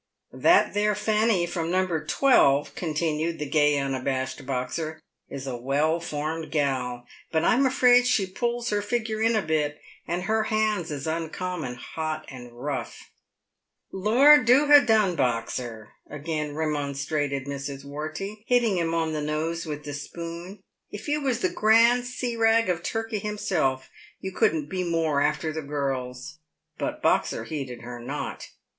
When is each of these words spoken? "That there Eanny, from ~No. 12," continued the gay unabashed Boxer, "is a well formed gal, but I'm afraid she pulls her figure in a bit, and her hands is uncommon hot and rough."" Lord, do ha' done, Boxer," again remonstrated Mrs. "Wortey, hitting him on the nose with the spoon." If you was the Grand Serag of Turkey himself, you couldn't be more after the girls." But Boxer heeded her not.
"That 0.33 0.73
there 0.73 0.95
Eanny, 0.95 1.47
from 1.47 1.69
~No. 1.69 1.87
12," 2.07 2.73
continued 2.73 3.37
the 3.37 3.45
gay 3.45 3.77
unabashed 3.77 4.43
Boxer, 4.47 4.99
"is 5.29 5.45
a 5.45 5.55
well 5.55 5.99
formed 5.99 6.49
gal, 6.49 7.05
but 7.31 7.43
I'm 7.45 7.67
afraid 7.67 8.07
she 8.07 8.25
pulls 8.25 8.71
her 8.71 8.81
figure 8.81 9.21
in 9.21 9.35
a 9.35 9.43
bit, 9.43 9.79
and 10.07 10.23
her 10.23 10.45
hands 10.45 10.89
is 10.89 11.05
uncommon 11.05 11.75
hot 11.75 12.25
and 12.29 12.51
rough."" 12.51 13.11
Lord, 13.91 14.45
do 14.45 14.65
ha' 14.65 14.83
done, 14.83 15.15
Boxer," 15.15 15.89
again 16.09 16.55
remonstrated 16.55 17.45
Mrs. 17.45 17.85
"Wortey, 17.85 18.43
hitting 18.47 18.79
him 18.79 18.95
on 18.95 19.13
the 19.13 19.21
nose 19.21 19.67
with 19.67 19.83
the 19.83 19.93
spoon." 19.93 20.63
If 20.89 21.07
you 21.07 21.21
was 21.21 21.41
the 21.41 21.49
Grand 21.49 22.05
Serag 22.05 22.69
of 22.69 22.81
Turkey 22.81 23.19
himself, 23.19 23.87
you 24.19 24.31
couldn't 24.31 24.65
be 24.67 24.83
more 24.83 25.21
after 25.21 25.53
the 25.53 25.61
girls." 25.61 26.39
But 26.79 27.03
Boxer 27.03 27.43
heeded 27.43 27.81
her 27.83 27.99
not. 27.99 28.49